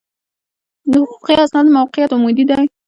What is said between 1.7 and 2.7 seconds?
موقعیت عمودي دی.